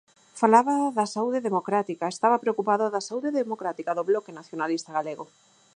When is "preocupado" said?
2.43-2.85